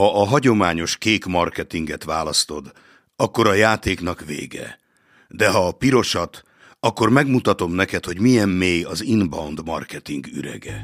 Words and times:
Ha 0.00 0.20
a 0.20 0.24
hagyományos 0.24 0.96
kék 0.96 1.24
marketinget 1.24 2.04
választod, 2.04 2.72
akkor 3.16 3.46
a 3.46 3.52
játéknak 3.52 4.24
vége. 4.26 4.78
De 5.28 5.50
ha 5.50 5.66
a 5.66 5.72
pirosat, 5.72 6.42
akkor 6.78 7.10
megmutatom 7.10 7.72
neked, 7.72 8.04
hogy 8.04 8.20
milyen 8.20 8.48
mély 8.48 8.82
az 8.82 9.02
inbound 9.02 9.64
marketing 9.64 10.26
ürege. 10.26 10.82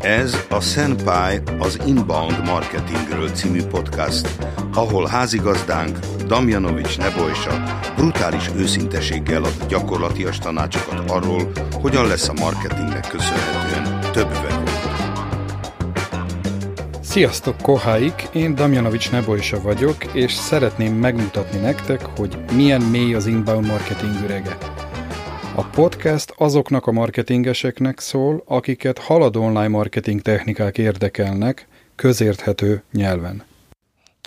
Ez 0.00 0.46
a 0.50 0.60
Senpai 0.60 1.40
az 1.58 1.78
Inbound 1.86 2.44
Marketingről 2.44 3.28
című 3.28 3.62
podcast, 3.62 4.44
ahol 4.74 5.06
házigazdánk 5.06 5.98
Damjanovics 6.26 6.98
Nebojsa 6.98 7.62
brutális 7.96 8.50
őszinteséggel 8.56 9.44
ad 9.44 9.66
gyakorlatias 9.68 10.38
tanácsokat 10.38 11.10
arról, 11.10 11.52
hogyan 11.72 12.06
lesz 12.06 12.28
a 12.28 12.32
marketingnek 12.32 13.08
köszönhetően 13.08 14.00
több 14.12 14.30
webont. 14.30 14.70
Sziasztok, 17.02 17.56
koháik! 17.56 18.28
Én 18.32 18.54
Damjanovics 18.54 19.10
Nebojsa 19.10 19.60
vagyok, 19.60 20.04
és 20.14 20.32
szeretném 20.32 20.94
megmutatni 20.94 21.58
nektek, 21.58 22.04
hogy 22.16 22.38
milyen 22.52 22.80
mély 22.80 23.14
az 23.14 23.26
inbound 23.26 23.66
marketing 23.66 24.22
ürege. 24.24 24.58
A 25.54 25.64
podcast 25.64 26.34
azoknak 26.36 26.86
a 26.86 26.92
marketingeseknek 26.92 28.00
szól, 28.00 28.42
akiket 28.46 28.98
haladó 28.98 29.42
online 29.42 29.68
marketing 29.68 30.20
technikák 30.20 30.78
érdekelnek, 30.78 31.66
közérthető 31.96 32.82
nyelven. 32.92 33.42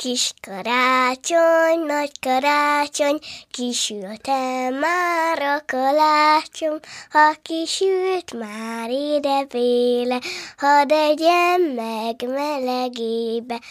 Kis 0.02 0.34
karácsony, 0.42 1.80
nagy 1.88 2.12
karácsony, 2.20 3.20
kisülte 3.52 4.70
már 4.70 5.42
a 5.42 5.64
kalácsom, 5.66 6.80
ha 7.10 7.36
kisült 7.42 8.34
már 8.40 8.90
ide 8.90 9.46
véle, 9.50 10.20
hadd 10.58 10.92
egyen 10.92 11.62
meg 11.62 12.16
melegébe. 12.28 13.62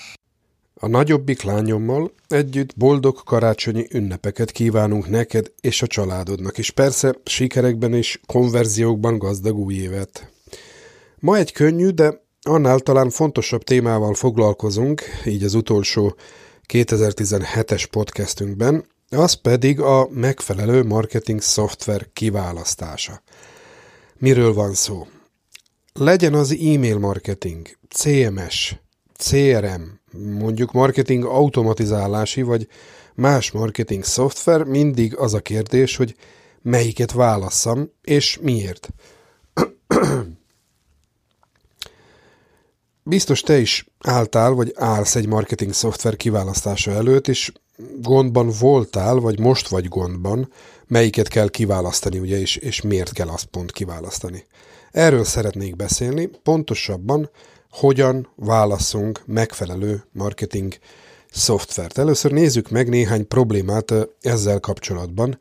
A 0.75 0.87
nagyobbik 0.87 1.43
lányommal 1.43 2.13
együtt 2.29 2.77
boldog 2.77 3.23
karácsonyi 3.25 3.87
ünnepeket 3.93 4.51
kívánunk 4.51 5.09
neked 5.09 5.53
és 5.61 5.83
a 5.83 5.87
családodnak, 5.87 6.59
és 6.59 6.71
persze 6.71 7.15
sikerekben 7.25 7.95
és 7.95 8.21
konverziókban 8.27 9.19
gazdag 9.19 9.57
új 9.57 9.75
évet. 9.75 10.31
Ma 11.19 11.37
egy 11.37 11.53
könnyű, 11.53 11.89
de 11.89 12.25
annál 12.49 12.79
talán 12.79 13.11
fontosabb 13.11 13.63
témával 13.63 14.15
foglalkozunk, 14.15 15.03
így 15.25 15.45
az 15.45 15.55
utolsó 15.55 16.17
2017-es 16.73 17.85
podcastünkben, 17.91 18.85
az 19.09 19.33
pedig 19.33 19.81
a 19.81 20.09
megfelelő 20.11 20.83
marketing 20.83 21.41
szoftver 21.41 22.07
kiválasztása. 22.13 23.23
Miről 24.19 24.55
van 24.55 24.75
szó? 24.75 25.07
Legyen 25.93 26.35
az 26.35 26.51
e-mail 26.51 26.99
marketing, 26.99 27.69
CMS, 27.89 28.77
CRM, 29.19 29.83
mondjuk 30.39 30.73
marketing 30.73 31.25
automatizálási 31.25 32.43
vagy 32.43 32.69
más 33.15 33.51
marketing 33.51 34.05
szoftver, 34.05 34.65
mindig 34.65 35.17
az 35.17 35.35
a 35.35 35.41
kérdés, 35.41 35.97
hogy 35.97 36.15
melyiket 36.63 37.13
válasszam, 37.13 37.91
és 38.03 38.39
miért. 38.43 38.89
Biztos 43.09 43.41
te 43.41 43.59
is 43.59 43.87
álltál, 44.01 44.51
vagy 44.51 44.73
állsz 44.77 45.15
egy 45.15 45.27
marketing 45.27 45.73
szoftver 45.73 46.17
kiválasztása 46.17 46.91
előtt, 46.91 47.29
és 47.29 47.53
gondban 48.01 48.51
voltál, 48.61 49.15
vagy 49.15 49.39
most 49.39 49.69
vagy 49.69 49.89
gondban, 49.89 50.53
melyiket 50.87 51.29
kell 51.29 51.49
kiválasztani, 51.49 52.19
ugye, 52.19 52.41
és, 52.41 52.57
és 52.57 52.81
miért 52.81 53.13
kell 53.13 53.29
azt 53.29 53.45
pont 53.45 53.73
kiválasztani. 53.73 54.47
Erről 54.91 55.25
szeretnék 55.25 55.77
beszélni, 55.77 56.31
pontosabban, 56.43 57.31
hogyan 57.71 58.29
válaszunk 58.35 59.23
megfelelő 59.27 60.05
marketing 60.13 60.79
szoftvert. 61.31 61.99
Először 61.99 62.31
nézzük 62.31 62.71
meg 62.71 62.89
néhány 62.89 63.29
problémát 63.29 63.95
ezzel 64.21 64.61
kapcsolatban, 64.61 65.39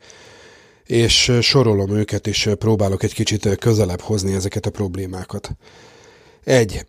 és 0.83 1.31
sorolom 1.41 1.89
őket, 1.89 2.27
és 2.27 2.49
próbálok 2.59 3.03
egy 3.03 3.13
kicsit 3.13 3.57
közelebb 3.57 4.01
hozni 4.01 4.33
ezeket 4.33 4.65
a 4.65 4.69
problémákat. 4.71 5.51
Egy 6.43 6.85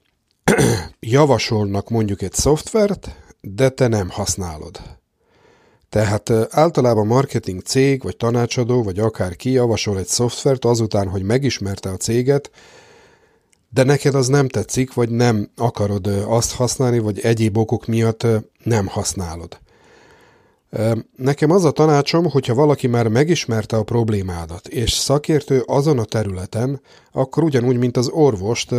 javasolnak 1.00 1.88
mondjuk 1.88 2.22
egy 2.22 2.32
szoftvert, 2.32 3.10
de 3.40 3.68
te 3.68 3.88
nem 3.88 4.10
használod. 4.10 4.80
Tehát 5.88 6.30
általában 6.50 7.06
marketing 7.06 7.62
cég, 7.62 8.02
vagy 8.02 8.16
tanácsadó, 8.16 8.82
vagy 8.82 8.98
akár 8.98 9.36
ki 9.36 9.50
javasol 9.50 9.98
egy 9.98 10.06
szoftvert 10.06 10.64
azután, 10.64 11.08
hogy 11.08 11.22
megismerte 11.22 11.88
a 11.88 11.96
céget, 11.96 12.50
de 13.70 13.82
neked 13.82 14.14
az 14.14 14.26
nem 14.26 14.48
tetszik, 14.48 14.94
vagy 14.94 15.10
nem 15.10 15.50
akarod 15.56 16.06
azt 16.06 16.52
használni, 16.52 16.98
vagy 16.98 17.20
egyéb 17.20 17.56
okok 17.56 17.86
miatt 17.86 18.26
nem 18.62 18.86
használod. 18.86 19.58
Nekem 21.16 21.50
az 21.50 21.64
a 21.64 21.70
tanácsom, 21.70 22.30
hogyha 22.30 22.54
valaki 22.54 22.86
már 22.86 23.08
megismerte 23.08 23.76
a 23.76 23.82
problémádat, 23.82 24.68
és 24.68 24.92
szakértő 24.92 25.62
azon 25.66 25.98
a 25.98 26.04
területen, 26.04 26.80
akkor 27.12 27.42
ugyanúgy, 27.42 27.78
mint 27.78 27.96
az 27.96 28.08
orvost, 28.08 28.74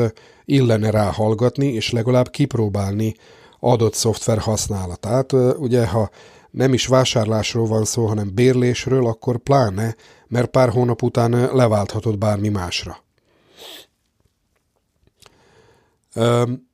illene 0.46 0.90
ráhallgatni, 0.90 1.68
és 1.74 1.92
legalább 1.92 2.30
kipróbálni 2.30 3.16
adott 3.60 3.94
szoftver 3.94 4.38
használatát. 4.38 5.34
Ugye, 5.58 5.88
ha 5.88 6.10
nem 6.52 6.74
is 6.74 6.88
vásárlásról 6.88 7.66
van 7.68 7.86
szó, 7.86 8.06
hanem 8.06 8.34
bérlésről, 8.34 9.08
akkor 9.08 9.38
pláne, 9.38 9.96
mert 10.28 10.50
pár 10.50 10.70
hónap 10.70 11.02
után 11.02 11.32
leválthatod 11.32 12.18
bármi 12.18 12.50
másra. 12.50 13.04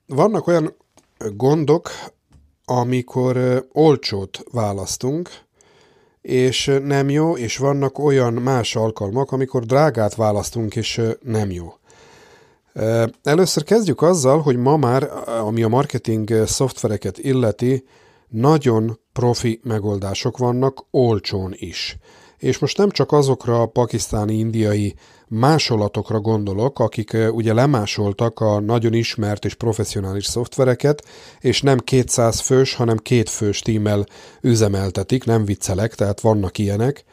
Vannak 0.06 0.48
olyan 0.48 0.76
gondok, 1.18 1.92
amikor 2.66 3.66
olcsót 3.72 4.44
választunk, 4.52 5.30
és 6.22 6.80
nem 6.84 7.10
jó, 7.10 7.38
és 7.38 7.58
vannak 7.58 8.00
olyan 8.00 8.34
más 8.34 8.76
alkalmak, 8.76 9.32
amikor 9.32 9.64
drágát 9.64 10.16
választunk, 10.16 10.76
és 10.76 11.02
nem 11.22 11.52
jó. 11.52 11.74
Először 13.24 13.64
kezdjük 13.64 14.02
azzal, 14.02 14.42
hogy 14.42 14.58
ma 14.58 14.78
már, 14.78 15.10
ami 15.26 15.64
a 15.64 15.68
marketing 15.68 16.44
szoftvereket 16.46 17.18
illeti, 17.18 17.86
nagyon 18.30 19.00
profi 19.14 19.60
megoldások 19.64 20.38
vannak, 20.38 20.86
olcsón 20.92 21.54
is. 21.56 21.98
És 22.44 22.58
most 22.60 22.78
nem 22.78 22.90
csak 22.90 23.12
azokra 23.12 23.62
a 23.62 23.66
pakisztáni, 23.66 24.34
indiai 24.34 24.96
másolatokra 25.28 26.20
gondolok, 26.20 26.80
akik 26.80 27.18
ugye 27.32 27.54
lemásoltak 27.54 28.40
a 28.40 28.60
nagyon 28.60 28.94
ismert 28.94 29.46
és 29.46 29.54
professzionális 29.54 30.26
szoftvereket, 30.26 31.06
és 31.40 31.62
nem 31.62 31.80
200 31.80 32.40
fős, 32.40 32.74
hanem 32.74 32.98
két 32.98 33.30
fős 33.30 33.60
tímmel 33.60 34.06
üzemeltetik, 34.42 35.24
nem 35.24 35.46
viccelek, 35.46 35.96
tehát 35.96 36.22
vannak 36.22 36.58
ilyenek, 36.58 37.04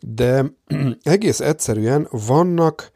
de 0.00 0.44
egész 1.02 1.40
egyszerűen 1.40 2.08
vannak 2.10 2.90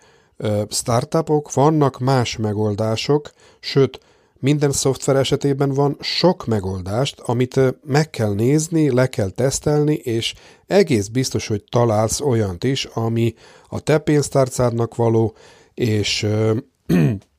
startupok, 0.69 1.53
vannak 1.53 1.99
más 1.99 2.37
megoldások, 2.37 3.31
sőt, 3.61 4.01
minden 4.41 4.73
szoftver 4.73 5.17
esetében 5.17 5.73
van 5.73 5.97
sok 6.01 6.47
megoldást, 6.47 7.21
amit 7.21 7.61
meg 7.85 8.11
kell 8.11 8.35
nézni, 8.35 8.91
le 8.91 9.07
kell 9.07 9.31
tesztelni, 9.31 9.95
és 9.95 10.35
egész 10.67 11.07
biztos, 11.07 11.47
hogy 11.47 11.65
találsz 11.71 12.21
olyant 12.21 12.65
is, 12.65 12.85
ami 12.85 13.35
a 13.69 13.81
te 13.81 13.99
pénztárcádnak 13.99 14.95
való, 14.95 15.35
és 15.75 16.23
ö, 16.23 16.57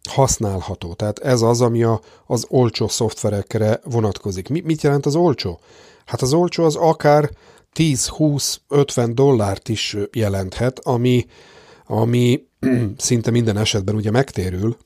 használható. 0.09 0.93
Tehát 0.93 1.19
ez 1.19 1.41
az, 1.41 1.61
ami 1.61 1.83
a, 1.83 2.01
az 2.25 2.45
olcsó 2.49 2.87
szoftverekre 2.87 3.79
vonatkozik. 3.83 4.49
Mi, 4.49 4.61
mit 4.65 4.81
jelent 4.81 5.05
az 5.05 5.15
olcsó? 5.15 5.59
Hát 6.05 6.21
az 6.21 6.33
olcsó 6.33 6.63
az 6.63 6.75
akár 6.75 7.29
10-20-50 7.75 9.09
dollárt 9.13 9.69
is 9.69 9.97
jelenthet, 10.11 10.79
ami, 10.79 11.25
ami 11.85 12.43
szinte 12.97 13.31
minden 13.31 13.57
esetben 13.57 13.95
ugye 13.95 14.11
megtérül, 14.11 14.77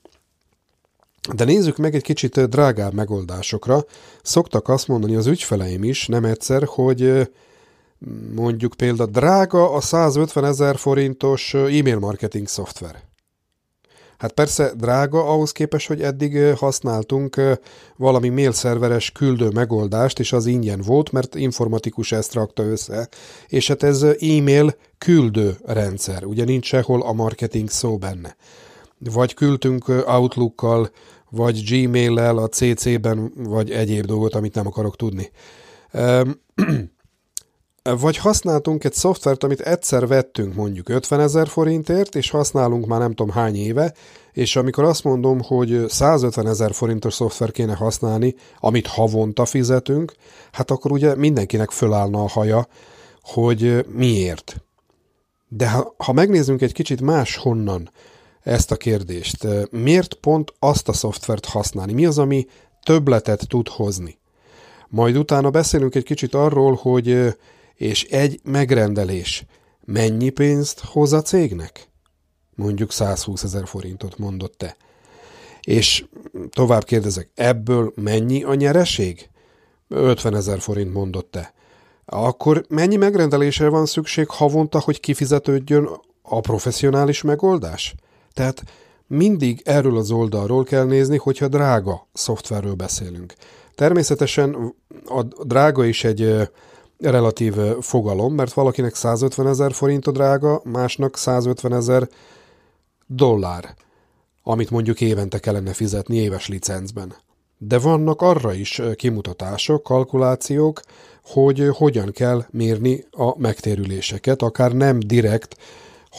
de 1.33 1.43
nézzük 1.43 1.77
meg 1.77 1.95
egy 1.95 2.03
kicsit 2.03 2.49
drágább 2.49 2.93
megoldásokra. 2.93 3.85
Szoktak 4.21 4.67
azt 4.67 4.87
mondani 4.87 5.15
az 5.15 5.27
ügyfeleim 5.27 5.83
is, 5.83 6.07
nem 6.07 6.25
egyszer, 6.25 6.63
hogy 6.65 7.29
mondjuk 8.35 8.73
például 8.73 9.09
drága 9.09 9.71
a 9.71 9.81
150 9.81 10.45
ezer 10.45 10.77
forintos 10.77 11.53
e-mail 11.53 11.99
marketing 11.99 12.47
szoftver. 12.47 13.03
Hát 14.17 14.31
persze 14.31 14.71
drága 14.77 15.29
ahhoz 15.29 15.51
képest, 15.51 15.87
hogy 15.87 16.01
eddig 16.01 16.55
használtunk 16.55 17.41
valami 17.95 18.29
mailszerveres 18.29 19.11
küldő 19.11 19.49
megoldást, 19.49 20.19
és 20.19 20.33
az 20.33 20.45
ingyen 20.45 20.81
volt, 20.81 21.11
mert 21.11 21.35
informatikus 21.35 22.11
ezt 22.11 22.33
rakta 22.33 22.63
össze, 22.63 23.09
és 23.47 23.67
hát 23.67 23.83
ez 23.83 24.03
e-mail 24.03 24.75
küldő 24.97 25.57
rendszer, 25.65 26.25
ugye 26.25 26.43
nincs 26.43 26.65
sehol 26.65 27.01
a 27.01 27.13
marketing 27.13 27.69
szó 27.69 27.97
benne. 27.97 28.35
Vagy 28.99 29.33
küldtünk 29.33 29.87
Outlookkal, 29.87 30.89
vagy 31.29 31.63
Gmail-lel, 31.69 32.37
a 32.37 32.47
CC-ben, 32.47 33.31
vagy 33.35 33.71
egyéb 33.71 34.05
dolgot, 34.05 34.35
amit 34.35 34.55
nem 34.55 34.67
akarok 34.67 34.95
tudni. 34.95 35.31
vagy 37.83 38.17
használtunk 38.17 38.83
egy 38.83 38.93
szoftvert, 38.93 39.43
amit 39.43 39.59
egyszer 39.59 40.07
vettünk 40.07 40.55
mondjuk 40.55 40.89
50 40.89 41.19
ezer 41.19 41.47
forintért, 41.47 42.15
és 42.15 42.29
használunk 42.29 42.85
már 42.85 42.99
nem 42.99 43.13
tudom 43.13 43.33
hány 43.33 43.55
éve, 43.55 43.93
és 44.31 44.55
amikor 44.55 44.83
azt 44.83 45.03
mondom, 45.03 45.41
hogy 45.41 45.85
150 45.87 46.47
ezer 46.47 46.73
forintos 46.73 47.13
szoftver 47.13 47.51
kéne 47.51 47.75
használni, 47.75 48.35
amit 48.59 48.87
havonta 48.87 49.45
fizetünk, 49.45 50.13
hát 50.51 50.71
akkor 50.71 50.91
ugye 50.91 51.15
mindenkinek 51.15 51.71
fölállna 51.71 52.23
a 52.23 52.27
haja, 52.27 52.67
hogy 53.21 53.85
miért. 53.89 54.63
De 55.47 55.69
ha, 55.69 55.95
ha 55.97 56.13
megnézzünk 56.13 56.61
egy 56.61 56.73
kicsit 56.73 57.01
más 57.01 57.35
honnan 57.35 57.89
ezt 58.45 58.71
a 58.71 58.75
kérdést, 58.75 59.47
miért 59.71 60.13
pont 60.13 60.53
azt 60.59 60.87
a 60.89 60.93
szoftvert 60.93 61.45
használni? 61.45 61.93
Mi 61.93 62.05
az, 62.05 62.17
ami 62.17 62.47
többletet 62.83 63.47
tud 63.47 63.67
hozni? 63.67 64.17
Majd 64.87 65.17
utána 65.17 65.49
beszélünk 65.49 65.95
egy 65.95 66.03
kicsit 66.03 66.33
arról, 66.33 66.73
hogy 66.81 67.35
és 67.75 68.03
egy 68.03 68.39
megrendelés 68.43 69.45
mennyi 69.85 70.29
pénzt 70.29 70.79
hoz 70.79 71.13
a 71.13 71.21
cégnek? 71.21 71.89
Mondjuk 72.55 72.91
120 72.91 73.43
ezer 73.43 73.67
forintot 73.67 74.17
mondott 74.17 74.57
te. 74.57 74.75
És 75.61 76.05
tovább 76.49 76.83
kérdezek, 76.83 77.29
ebből 77.35 77.93
mennyi 77.95 78.43
a 78.43 78.53
nyereség? 78.53 79.29
50 79.87 80.35
ezer 80.35 80.59
forint 80.59 80.93
mondott 80.93 81.31
te. 81.31 81.53
Akkor 82.05 82.65
mennyi 82.69 82.95
megrendelésre 82.95 83.67
van 83.67 83.85
szükség 83.85 84.29
havonta, 84.29 84.79
hogy 84.79 84.99
kifizetődjön 84.99 85.89
a 86.21 86.39
professzionális 86.39 87.21
megoldás? 87.21 87.95
Tehát 88.35 88.63
mindig 89.07 89.61
erről 89.63 89.97
az 89.97 90.11
oldalról 90.11 90.63
kell 90.63 90.85
nézni, 90.85 91.17
hogyha 91.17 91.47
drága 91.47 92.07
szoftverről 92.13 92.73
beszélünk. 92.73 93.33
Természetesen 93.75 94.75
a 95.05 95.23
drága 95.23 95.85
is 95.85 96.03
egy 96.03 96.49
relatív 96.99 97.53
fogalom, 97.79 98.33
mert 98.33 98.53
valakinek 98.53 98.95
150 98.95 99.47
ezer 99.47 99.73
forint 99.73 100.07
a 100.07 100.11
drága, 100.11 100.61
másnak 100.63 101.17
150 101.17 101.73
ezer 101.73 102.09
dollár, 103.07 103.75
amit 104.43 104.69
mondjuk 104.69 105.01
évente 105.01 105.39
kellene 105.39 105.73
fizetni 105.73 106.15
éves 106.15 106.47
licencben. 106.47 107.15
De 107.57 107.79
vannak 107.79 108.21
arra 108.21 108.53
is 108.53 108.81
kimutatások, 108.95 109.83
kalkulációk, 109.83 110.81
hogy 111.23 111.69
hogyan 111.73 112.11
kell 112.11 112.45
mérni 112.49 113.05
a 113.11 113.39
megtérüléseket, 113.39 114.41
akár 114.41 114.71
nem 114.71 114.99
direkt 114.99 115.57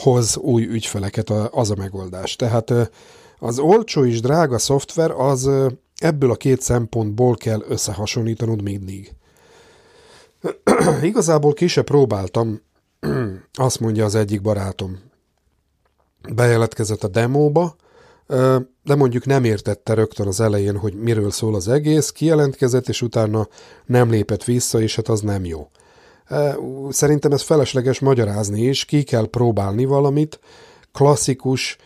hoz 0.03 0.37
új 0.37 0.65
ügyfeleket 0.65 1.31
az 1.31 1.71
a 1.71 1.75
megoldás. 1.77 2.37
Tehát 2.37 2.73
az 3.39 3.59
olcsó 3.59 4.05
és 4.05 4.21
drága 4.21 4.59
szoftver 4.59 5.11
az 5.11 5.51
ebből 5.97 6.31
a 6.31 6.37
két 6.37 6.61
szempontból 6.61 7.37
kell 7.37 7.65
összehasonlítanod 7.69 8.63
mindig. 8.63 9.13
Igazából 11.03 11.53
ki 11.53 11.67
se 11.67 11.83
próbáltam, 11.83 12.61
azt 13.53 13.81
mondja 13.81 14.05
az 14.05 14.15
egyik 14.15 14.41
barátom. 14.41 14.99
Bejelentkezett 16.35 17.05
a 17.05 17.09
demóba, 17.09 17.77
de 18.83 18.95
mondjuk 18.95 19.27
nem 19.27 19.45
értette 19.45 19.95
rögtön 19.95 20.27
az 20.27 20.41
elején, 20.41 20.77
hogy 20.77 20.95
miről 20.95 21.31
szól 21.31 21.55
az 21.55 21.69
egész, 21.69 22.11
kijelentkezett, 22.11 22.89
és 22.89 23.03
utána 23.03 23.49
nem 23.85 24.11
lépett 24.11 24.45
vissza, 24.45 24.81
és 24.81 24.97
hát 24.97 25.09
az 25.09 25.21
nem 25.21 25.45
jó. 25.45 25.71
Szerintem 26.89 27.33
ez 27.33 27.43
felesleges 27.43 27.99
magyarázni 27.99 28.63
is, 28.63 28.85
ki 28.85 29.03
kell 29.03 29.29
próbálni 29.29 29.85
valamit, 29.85 30.41
klasszikus 30.93 31.77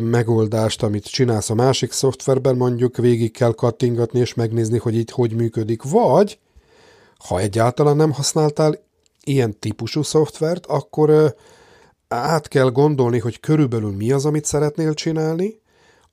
megoldást, 0.00 0.82
amit 0.82 1.10
csinálsz 1.10 1.50
a 1.50 1.54
másik 1.54 1.92
szoftverben, 1.92 2.56
mondjuk 2.56 2.96
végig 2.96 3.32
kell 3.32 3.54
kattingatni 3.54 4.20
és 4.20 4.34
megnézni, 4.34 4.78
hogy 4.78 4.94
itt 4.94 5.10
hogy 5.10 5.34
működik, 5.34 5.82
vagy 5.82 6.38
ha 7.28 7.38
egyáltalán 7.38 7.96
nem 7.96 8.12
használtál 8.12 8.78
ilyen 9.24 9.58
típusú 9.58 10.02
szoftvert, 10.02 10.66
akkor 10.66 11.34
át 12.08 12.48
kell 12.48 12.70
gondolni, 12.70 13.18
hogy 13.18 13.40
körülbelül 13.40 13.90
mi 13.90 14.12
az, 14.12 14.24
amit 14.24 14.44
szeretnél 14.44 14.94
csinálni, 14.94 15.62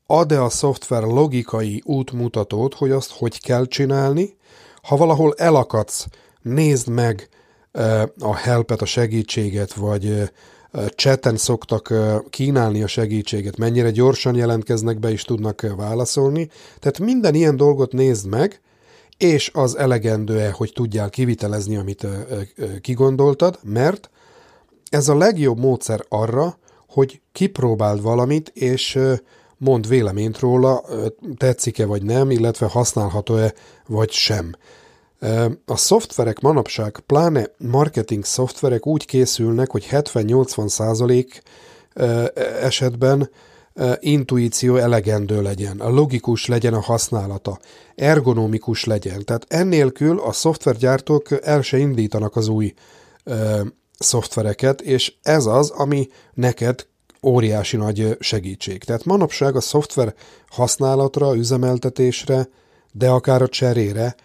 ad-e 0.06 0.44
a 0.44 0.50
szoftver 0.50 1.04
logikai 1.04 1.82
útmutatót, 1.86 2.74
hogy 2.74 2.92
azt 2.92 3.12
hogy 3.12 3.42
kell 3.42 3.66
csinálni, 3.66 4.36
ha 4.82 4.98
valahol 4.98 5.34
elakadsz, 5.38 6.06
nézd 6.42 6.88
meg 6.88 7.30
a 8.20 8.36
helpet, 8.36 8.82
a 8.82 8.86
segítséget, 8.86 9.74
vagy 9.74 10.32
chaten 10.96 11.38
szoktak 11.38 11.94
kínálni 12.30 12.84
a 12.84 12.88
segítséget, 12.88 13.58
mennyire 13.58 13.92
gyorsan 13.92 14.36
jelentkeznek 14.36 15.00
be 15.00 15.12
és 15.12 15.24
tudnak 15.24 15.74
válaszolni. 15.76 16.50
Tehát 16.80 17.00
minden 17.00 17.34
ilyen 17.34 17.56
dolgot 17.56 17.92
nézd 17.92 18.28
meg, 18.28 18.62
és 19.18 19.52
az 19.54 19.78
elegendő-e, 19.78 20.52
hogy 20.52 20.72
tudjál 20.74 21.10
kivitelezni, 21.10 21.78
amit 21.78 22.08
kigondoltad, 22.82 23.60
mert 23.64 24.10
ez 24.90 25.08
a 25.08 25.18
legjobb 25.18 25.60
módszer 25.60 26.06
arra, 26.10 26.58
hogy 26.88 27.22
kipróbáld 27.32 28.02
valamit, 28.02 28.52
és 28.54 29.00
mond 29.58 29.88
véleményt 29.88 30.40
róla, 30.40 30.84
tetszik-e 31.38 31.86
vagy 31.86 32.04
nem, 32.04 32.32
illetve 32.32 32.66
használható-e 32.66 33.54
vagy 33.88 34.12
sem. 34.12 34.56
A 35.66 35.76
szoftverek 35.76 36.40
manapság, 36.40 37.00
pláne 37.06 37.50
marketing 37.58 38.26
szoftverek 38.26 38.88
úgy 38.88 39.06
készülnek, 39.06 39.72
hogy 39.72 39.88
70-80 39.92 40.68
százalék 40.68 41.42
esetben 42.62 43.30
intuíció 44.00 44.76
elegendő 44.76 45.42
legyen, 45.42 45.80
a 45.80 45.90
logikus 45.90 46.46
legyen 46.46 46.74
a 46.74 46.82
használata, 46.82 47.60
ergonomikus 47.96 48.84
legyen. 48.84 49.26
Tehát 49.26 49.46
ennélkül 49.48 50.20
a 50.20 50.32
szoftvergyártók 50.32 51.28
el 51.42 51.62
se 51.62 51.78
indítanak 51.78 52.36
az 52.36 52.48
új 52.48 52.74
ö, 53.24 53.62
szoftvereket, 54.00 54.82
és 54.82 55.14
ez 55.22 55.46
az, 55.46 55.70
ami 55.70 56.08
neked 56.34 56.86
óriási 57.24 57.78
nagy 57.78 58.18
segítség. 58.20 58.84
Tehát 58.84 59.06
manapság 59.06 59.56
a 59.56 59.62
szoftver 59.62 60.14
használatra, 60.50 61.36
üzemeltetésre, 61.36 62.48
de 62.92 63.10
akár 63.10 63.42
a 63.42 63.48
cserére 63.48 64.16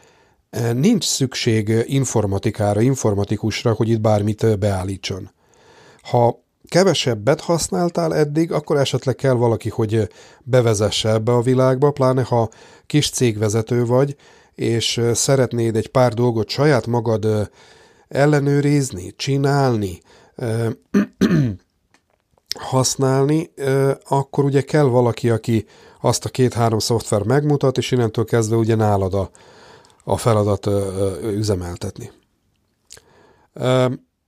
nincs 0.72 1.04
szükség 1.04 1.72
informatikára, 1.84 2.80
informatikusra, 2.80 3.72
hogy 3.72 3.88
itt 3.88 4.00
bármit 4.00 4.58
beállítson. 4.58 5.30
Ha 6.02 6.44
kevesebbet 6.68 7.40
használtál 7.40 8.14
eddig, 8.14 8.52
akkor 8.52 8.76
esetleg 8.76 9.14
kell 9.14 9.34
valaki, 9.34 9.68
hogy 9.68 10.08
bevezesse 10.42 11.10
ebbe 11.10 11.32
a 11.32 11.40
világba, 11.40 11.90
pláne 11.90 12.22
ha 12.22 12.48
kis 12.86 13.10
cégvezető 13.10 13.84
vagy, 13.84 14.16
és 14.54 15.00
szeretnéd 15.14 15.76
egy 15.76 15.88
pár 15.88 16.12
dolgot 16.12 16.48
saját 16.48 16.86
magad 16.86 17.50
ellenőrizni, 18.08 19.14
csinálni, 19.16 20.00
használni, 22.58 23.50
akkor 24.08 24.44
ugye 24.44 24.60
kell 24.60 24.84
valaki, 24.84 25.30
aki 25.30 25.66
azt 26.00 26.24
a 26.24 26.28
két-három 26.28 26.78
szoftver 26.78 27.22
megmutat, 27.22 27.78
és 27.78 27.90
innentől 27.90 28.24
kezdve 28.24 28.56
ugye 28.56 28.74
nálad 28.74 29.14
a, 29.14 29.30
a 30.08 30.16
feladat 30.16 30.68
üzemeltetni. 31.22 32.10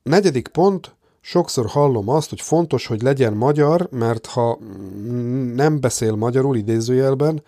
Negyedik 0.03 0.49
pont, 0.49 0.97
sokszor 1.21 1.67
hallom 1.67 2.09
azt, 2.09 2.29
hogy 2.29 2.41
fontos, 2.41 2.87
hogy 2.87 3.03
legyen 3.03 3.33
magyar, 3.33 3.89
mert 3.91 4.27
ha 4.27 4.59
nem 5.55 5.81
beszél 5.81 6.15
magyarul 6.15 6.57
idézőjelben, 6.57 7.43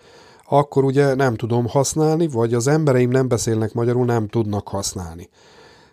akkor 0.47 0.83
ugye 0.83 1.15
nem 1.15 1.35
tudom 1.35 1.67
használni, 1.67 2.27
vagy 2.27 2.53
az 2.53 2.67
embereim 2.67 3.09
nem 3.09 3.27
beszélnek 3.27 3.73
magyarul, 3.73 4.05
nem 4.05 4.27
tudnak 4.27 4.67
használni. 4.67 5.29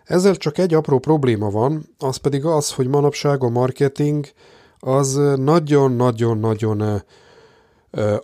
Ezzel 0.05 0.37
csak 0.37 0.59
egy 0.59 0.75
apró 0.75 0.99
probléma 0.99 1.51
van, 1.51 1.95
az 1.99 2.17
pedig 2.17 2.45
az, 2.45 2.73
hogy 2.73 2.89
manapság 2.89 3.43
a 3.43 3.49
marketing 3.49 4.27
az 4.79 5.21
nagyon-nagyon-nagyon 5.37 7.03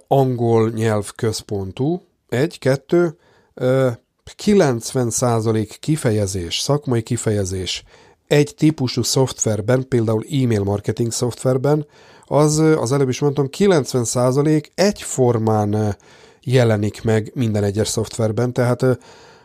angol 0.08 0.70
nyelv 0.70 1.12
központú. 1.14 2.02
Egy, 2.28 2.58
kettő, 2.58 3.16
90% 4.42 5.76
kifejezés, 5.80 6.58
szakmai 6.58 7.02
kifejezés 7.02 7.84
egy 8.26 8.54
típusú 8.56 9.02
szoftverben, 9.02 9.88
például 9.88 10.24
e-mail 10.30 10.62
marketing 10.62 11.12
szoftverben, 11.12 11.86
az, 12.24 12.58
az 12.58 12.92
előbb 12.92 13.08
is 13.08 13.20
mondtam, 13.20 13.48
90% 13.58 14.64
egyformán 14.74 15.96
jelenik 16.42 17.02
meg 17.02 17.30
minden 17.34 17.64
egyes 17.64 17.88
szoftverben, 17.88 18.52
tehát 18.52 18.84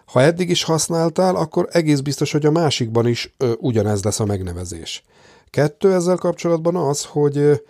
ha 0.06 0.22
eddig 0.22 0.50
is 0.50 0.64
használtál, 0.64 1.36
akkor 1.36 1.68
egész 1.72 2.00
biztos, 2.00 2.32
hogy 2.32 2.46
a 2.46 2.52
másikban 2.52 3.08
is 3.08 3.36
ugyanez 3.58 4.04
lesz 4.04 4.20
a 4.20 4.26
megnevezés. 4.26 5.04
Kettő 5.50 5.94
ezzel 5.94 6.18
kapcsolatban 6.18 6.76
az, 6.76 7.06
hogy 7.06 7.64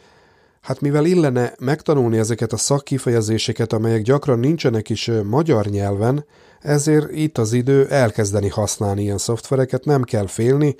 hát 0.70 0.82
mivel 0.82 1.06
illene 1.06 1.54
megtanulni 1.60 2.18
ezeket 2.18 2.54
a 2.54 2.58
szakkifejezéseket, 2.58 3.74
amelyek 3.74 4.02
gyakran 4.02 4.40
nincsenek 4.40 4.90
is 4.90 5.12
magyar 5.24 5.66
nyelven, 5.66 6.26
ezért 6.60 7.12
itt 7.12 7.38
az 7.38 7.54
idő 7.54 7.88
elkezdeni 7.88 8.50
használni 8.50 9.02
ilyen 9.02 9.18
szoftvereket, 9.18 9.86
nem 9.86 10.04
kell 10.04 10.28
félni. 10.28 10.76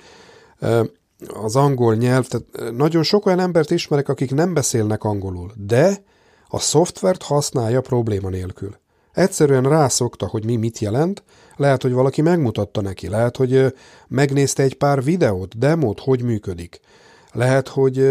Az 1.42 1.56
angol 1.56 1.94
nyelv, 1.94 2.26
tehát 2.26 2.74
nagyon 2.76 3.02
sok 3.02 3.26
olyan 3.26 3.40
embert 3.40 3.70
ismerek, 3.70 4.08
akik 4.08 4.34
nem 4.34 4.54
beszélnek 4.54 5.04
angolul, 5.04 5.52
de 5.56 6.02
a 6.48 6.58
szoftvert 6.58 7.22
használja 7.22 7.80
probléma 7.80 8.28
nélkül. 8.28 8.76
Egyszerűen 9.12 9.68
rászokta, 9.68 10.26
hogy 10.26 10.44
mi 10.44 10.56
mit 10.56 10.78
jelent, 10.78 11.22
lehet, 11.56 11.82
hogy 11.82 11.92
valaki 11.92 12.22
megmutatta 12.22 12.80
neki, 12.80 13.08
lehet, 13.08 13.36
hogy 13.36 13.74
megnézte 14.08 14.62
egy 14.62 14.74
pár 14.74 15.04
videót, 15.04 15.58
demót, 15.58 16.00
hogy 16.00 16.22
működik. 16.22 16.80
Lehet, 17.32 17.68
hogy 17.68 18.06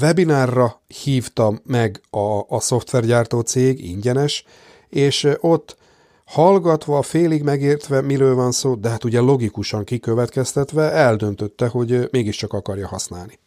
webinárra 0.00 0.82
hívta 0.86 1.60
meg 1.64 2.00
a, 2.10 2.40
a 2.48 2.60
szoftvergyártó 2.60 3.40
cég, 3.40 3.84
ingyenes, 3.84 4.44
és 4.88 5.28
ott 5.40 5.76
hallgatva, 6.24 7.02
félig 7.02 7.42
megértve, 7.42 8.00
miről 8.00 8.34
van 8.34 8.52
szó, 8.52 8.74
de 8.74 8.88
hát 8.88 9.04
ugye 9.04 9.20
logikusan 9.20 9.84
kikövetkeztetve 9.84 10.90
eldöntötte, 10.90 11.66
hogy 11.66 12.08
mégiscsak 12.10 12.52
akarja 12.52 12.86
használni. 12.86 13.38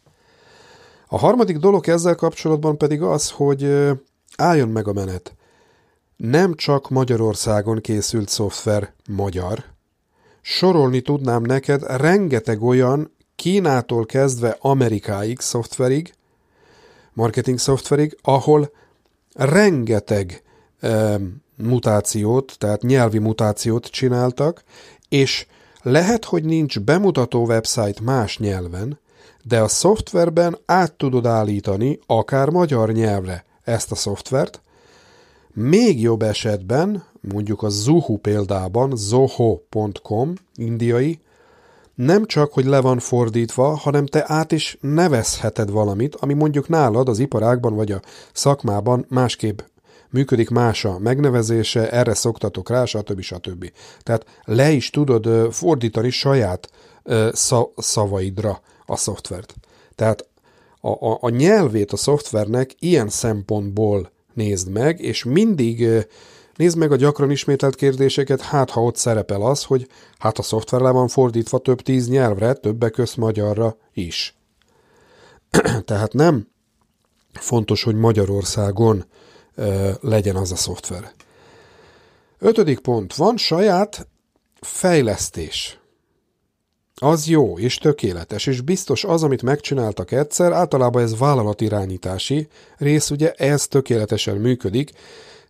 A 1.06 1.18
harmadik 1.18 1.56
dolog 1.56 1.88
ezzel 1.88 2.14
kapcsolatban 2.14 2.78
pedig 2.78 3.02
az, 3.02 3.30
hogy 3.30 3.90
álljon 4.36 4.68
meg 4.68 4.88
a 4.88 4.92
menet. 4.92 5.34
Nem 6.16 6.54
csak 6.54 6.88
Magyarországon 6.88 7.80
készült 7.80 8.28
szoftver 8.28 8.92
magyar. 9.08 9.64
Sorolni 10.40 11.00
tudnám 11.00 11.42
neked 11.42 11.82
rengeteg 11.82 12.62
olyan 12.62 13.12
Kínától 13.40 14.06
kezdve 14.06 14.56
Amerikáig 14.60 15.40
szoftverig, 15.40 16.14
marketing 17.12 17.58
szoftverig, 17.58 18.18
ahol 18.22 18.72
rengeteg 19.34 20.42
e, 20.80 21.18
mutációt, 21.56 22.54
tehát 22.58 22.82
nyelvi 22.82 23.18
mutációt 23.18 23.86
csináltak, 23.86 24.62
és 25.08 25.46
lehet, 25.82 26.24
hogy 26.24 26.44
nincs 26.44 26.80
bemutató 26.80 27.44
website 27.44 28.00
más 28.02 28.38
nyelven, 28.38 28.98
de 29.42 29.60
a 29.60 29.68
szoftverben 29.68 30.58
át 30.66 30.92
tudod 30.92 31.26
állítani 31.26 31.98
akár 32.06 32.48
magyar 32.48 32.92
nyelvre 32.92 33.44
ezt 33.62 33.92
a 33.92 33.94
szoftvert, 33.94 34.60
még 35.52 36.00
jobb 36.00 36.22
esetben, 36.22 37.04
mondjuk 37.20 37.62
a 37.62 37.68
Zuhu 37.68 38.16
példában, 38.16 38.96
zoho.com, 38.96 40.34
indiai, 40.54 41.20
nem 42.00 42.26
csak, 42.26 42.52
hogy 42.52 42.64
le 42.64 42.80
van 42.80 42.98
fordítva, 42.98 43.74
hanem 43.76 44.06
te 44.06 44.24
át 44.26 44.52
is 44.52 44.78
nevezheted 44.80 45.70
valamit, 45.70 46.14
ami 46.14 46.34
mondjuk 46.34 46.68
nálad 46.68 47.08
az 47.08 47.18
iparágban 47.18 47.74
vagy 47.74 47.92
a 47.92 48.00
szakmában 48.32 49.04
másképp 49.08 49.58
működik 50.10 50.50
más 50.50 50.84
a 50.84 50.98
megnevezése, 50.98 51.90
erre 51.90 52.14
szoktatok 52.14 52.68
rá, 52.68 52.84
stb. 52.84 53.20
stb. 53.20 53.72
Tehát 54.02 54.26
le 54.44 54.70
is 54.70 54.90
tudod 54.90 55.52
fordítani 55.52 56.10
saját 56.10 56.70
szavaidra 57.76 58.60
a 58.86 58.96
szoftvert. 58.96 59.54
Tehát 59.94 60.28
a, 60.80 60.88
a, 60.88 61.18
a 61.20 61.28
nyelvét 61.28 61.92
a 61.92 61.96
szoftvernek 61.96 62.74
ilyen 62.78 63.08
szempontból 63.08 64.10
nézd 64.34 64.70
meg, 64.70 65.00
és 65.00 65.24
mindig 65.24 66.06
nézd 66.56 66.76
meg 66.76 66.92
a 66.92 66.96
gyakran 66.96 67.30
ismételt 67.30 67.74
kérdéseket, 67.74 68.40
hát 68.40 68.70
ha 68.70 68.82
ott 68.82 68.96
szerepel 68.96 69.42
az, 69.42 69.64
hogy 69.64 69.88
hát 70.18 70.38
a 70.38 70.42
szoftver 70.42 70.80
le 70.80 70.90
van 70.90 71.08
fordítva 71.08 71.58
több 71.58 71.80
tíz 71.80 72.08
nyelvre, 72.08 72.52
többek 72.52 72.92
közt 72.92 73.16
magyarra 73.16 73.76
is. 73.92 74.36
Tehát 75.84 76.12
nem 76.12 76.48
fontos, 77.32 77.82
hogy 77.82 77.94
Magyarországon 77.94 79.04
ö, 79.54 79.90
legyen 80.00 80.36
az 80.36 80.52
a 80.52 80.56
szoftver. 80.56 81.12
Ötödik 82.38 82.78
pont. 82.78 83.14
Van 83.14 83.36
saját 83.36 84.06
fejlesztés. 84.60 85.78
Az 87.02 87.26
jó 87.26 87.58
és 87.58 87.76
tökéletes, 87.76 88.46
és 88.46 88.60
biztos 88.60 89.04
az, 89.04 89.22
amit 89.22 89.42
megcsináltak 89.42 90.12
egyszer, 90.12 90.52
általában 90.52 91.02
ez 91.02 91.18
vállalatirányítási 91.18 92.48
rész, 92.76 93.10
ugye 93.10 93.32
ez 93.32 93.66
tökéletesen 93.66 94.36
működik, 94.36 94.90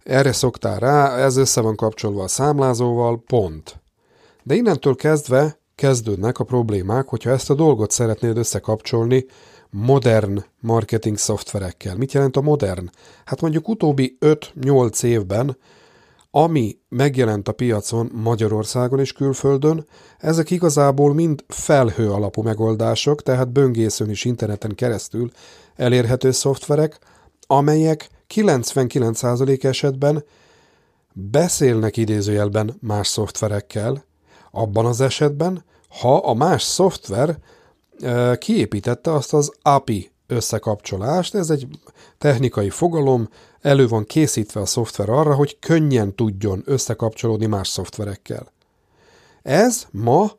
erre 0.03 0.33
szoktál 0.33 0.79
rá, 0.79 1.17
ez 1.17 1.37
össze 1.37 1.61
van 1.61 1.77
kapcsolva 1.77 2.23
a 2.23 2.29
számlázóval, 2.29 3.23
pont. 3.27 3.81
De 4.43 4.55
innentől 4.55 4.95
kezdve 4.95 5.59
kezdődnek 5.75 6.39
a 6.39 6.45
problémák, 6.45 7.09
hogyha 7.09 7.31
ezt 7.31 7.51
a 7.51 7.55
dolgot 7.55 7.91
szeretnéd 7.91 8.37
összekapcsolni 8.37 9.27
modern 9.71 10.45
marketing 10.61 11.17
szoftverekkel. 11.17 11.97
Mit 11.97 12.13
jelent 12.13 12.37
a 12.37 12.41
modern? 12.41 12.91
Hát 13.25 13.41
mondjuk 13.41 13.69
utóbbi 13.69 14.17
5-8 14.21 15.03
évben 15.03 15.57
ami 16.31 16.79
megjelent 16.89 17.49
a 17.49 17.53
piacon 17.53 18.11
Magyarországon 18.15 18.99
és 18.99 19.13
külföldön, 19.13 19.87
ezek 20.19 20.51
igazából 20.51 21.15
mind 21.15 21.45
felhő 21.49 22.11
alapú 22.11 22.43
megoldások, 22.43 23.23
tehát 23.23 23.53
böngészőn 23.53 24.09
és 24.09 24.25
interneten 24.25 24.75
keresztül 24.75 25.31
elérhető 25.77 26.31
szoftverek, 26.31 26.99
amelyek 27.47 28.09
99% 28.35 29.65
esetben 29.65 30.25
beszélnek 31.13 31.97
idézőjelben 31.97 32.77
más 32.81 33.07
szoftverekkel, 33.07 34.05
abban 34.51 34.87
az 34.87 35.01
esetben, 35.01 35.65
ha 35.89 36.17
a 36.17 36.35
más 36.35 36.63
szoftver 36.63 37.39
kiépítette 38.39 39.13
azt 39.13 39.35
az 39.35 39.53
API 39.63 40.11
összekapcsolást, 40.27 41.35
ez 41.35 41.51
egy 41.51 41.67
technikai 42.19 42.71
fogalom, 42.71 43.29
elő 43.61 43.89
van 43.89 44.05
készítve 44.05 44.61
a 44.61 44.67
szoftver 44.67 45.09
arra, 45.09 45.35
hogy 45.35 45.59
könnyen 45.59 46.15
tudjon 46.15 46.63
összekapcsolódni 46.65 47.47
más 47.47 47.69
szoftverekkel. 47.69 48.53
Ez 49.43 49.87
ma 49.91 50.33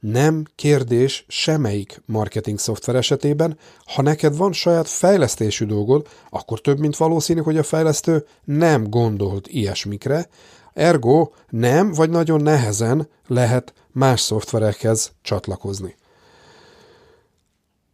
nem 0.00 0.44
kérdés 0.54 1.24
semmelyik 1.28 2.02
marketing 2.06 2.58
szoftver 2.58 2.94
esetében. 2.94 3.58
Ha 3.84 4.02
neked 4.02 4.36
van 4.36 4.52
saját 4.52 4.88
fejlesztésű 4.88 5.64
dolgod, 5.64 6.06
akkor 6.30 6.60
több 6.60 6.78
mint 6.78 6.96
valószínű, 6.96 7.40
hogy 7.40 7.58
a 7.58 7.62
fejlesztő 7.62 8.26
nem 8.44 8.90
gondolt 8.90 9.48
ilyesmikre, 9.48 10.28
ergo 10.72 11.30
nem 11.48 11.92
vagy 11.92 12.10
nagyon 12.10 12.42
nehezen 12.42 13.08
lehet 13.26 13.72
más 13.92 14.20
szoftverekhez 14.20 15.12
csatlakozni. 15.22 15.98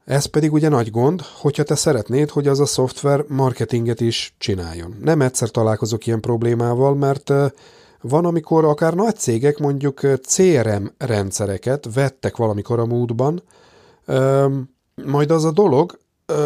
Ez 0.04 0.24
pedig 0.24 0.52
ugye 0.52 0.68
nagy 0.68 0.90
gond, 0.90 1.20
hogyha 1.20 1.62
te 1.62 1.74
szeretnéd, 1.74 2.30
hogy 2.30 2.48
az 2.48 2.60
a 2.60 2.66
szoftver 2.66 3.24
marketinget 3.28 4.00
is 4.00 4.34
csináljon. 4.38 4.96
Nem 5.02 5.20
egyszer 5.20 5.50
találkozok 5.50 6.06
ilyen 6.06 6.20
problémával, 6.20 6.94
mert 6.94 7.32
van, 8.00 8.24
amikor 8.24 8.64
akár 8.64 8.94
nagy 8.94 9.16
cégek 9.16 9.58
mondjuk 9.58 10.00
CRM 10.20 10.84
rendszereket 10.98 11.94
vettek 11.94 12.36
valamikor 12.36 12.78
a 12.78 12.86
múltban, 12.86 13.42
majd 15.04 15.30
az 15.30 15.44
a 15.44 15.50
dolog 15.50 15.98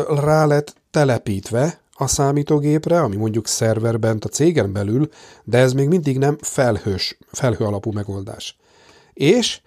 rá 0.09 0.47
lett 0.47 0.75
telepítve 0.90 1.80
a 1.92 2.07
számítógépre, 2.07 3.00
ami 3.00 3.16
mondjuk 3.16 3.47
szerverben 3.47 4.19
a 4.21 4.26
cégen 4.26 4.73
belül, 4.73 5.09
de 5.45 5.59
ez 5.59 5.73
még 5.73 5.88
mindig 5.88 6.19
nem 6.19 6.37
felhős, 6.40 7.19
felhő 7.33 7.64
alapú 7.64 7.90
megoldás. 7.92 8.59
És 9.12 9.61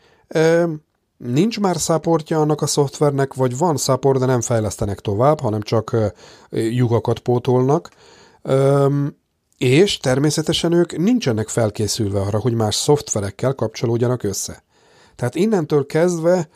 nincs 1.18 1.60
már 1.60 1.78
szaportja 1.78 2.40
annak 2.40 2.62
a 2.62 2.68
szoftvernek, 2.68 3.34
vagy 3.34 3.58
van 3.58 3.78
szapor, 3.78 4.18
de 4.18 4.26
nem 4.26 4.42
fejlesztenek 4.42 5.00
tovább, 5.00 5.40
hanem 5.40 5.62
csak 5.62 5.96
lyukakat 6.50 7.20
pótolnak, 7.20 7.90
és 9.58 9.98
természetesen 9.98 10.72
ők 10.72 10.98
nincsenek 10.98 11.48
felkészülve 11.48 12.20
arra, 12.20 12.40
hogy 12.40 12.54
más 12.54 12.76
szoftverekkel 12.76 13.54
kapcsolódjanak 13.54 14.24
össze. 14.24 14.64
Tehát 15.16 15.36
innentől 15.36 15.86
kezdve 15.86 16.50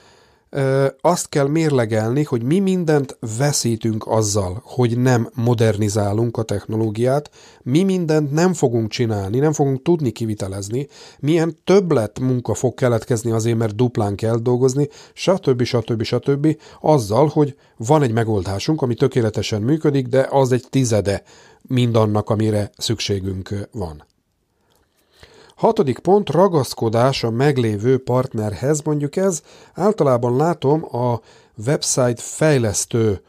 azt 1.02 1.30
kell 1.30 1.48
mérlegelni, 1.48 2.24
hogy 2.24 2.44
mi 2.44 2.60
mindent 2.60 3.18
veszítünk 3.38 4.08
azzal, 4.08 4.62
hogy 4.64 4.98
nem 4.98 5.30
modernizálunk 5.34 6.38
a 6.38 6.44
technológiát, 6.44 7.30
mi 7.64 7.84
mindent 7.84 8.32
nem 8.32 8.54
fogunk 8.54 8.90
csinálni, 8.90 9.40
nem 9.40 9.54
fogunk 9.54 9.82
tudni 9.82 10.12
kivitelezni, 10.12 10.88
milyen 11.20 11.58
többlet 11.64 12.20
munka 12.20 12.54
fog 12.54 12.74
keletkezni 12.74 13.32
azért, 13.32 13.58
mert 13.58 13.76
duplán 13.76 14.16
kell 14.16 14.38
dolgozni, 14.38 14.90
stb. 15.14 15.64
stb. 15.64 16.04
stb. 16.04 16.58
azzal, 16.82 17.28
hogy 17.28 17.56
van 17.78 18.04
egy 18.04 18.12
megoldásunk, 18.12 18.82
ami 18.82 18.96
tökéletesen 18.96 19.62
működik, 19.62 20.08
de 20.08 20.28
az 20.30 20.52
egy 20.52 20.66
tizede 20.70 21.24
mindannak, 21.68 22.30
amire 22.30 22.72
szükségünk 22.78 23.68
van. 23.72 24.06
Hatodik 25.56 26.00
pont, 26.00 26.30
ragaszkodás 26.30 27.24
a 27.24 27.30
meglévő 27.30 27.98
partnerhez, 27.98 28.82
mondjuk 28.82 29.16
ez 29.16 29.42
általában 29.74 30.36
látom 30.36 30.96
a 30.96 31.20
website 31.66 32.22
fejlesztő 32.22 33.22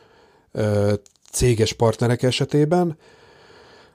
céges 1.30 1.72
partnerek 1.72 2.22
esetében, 2.22 2.98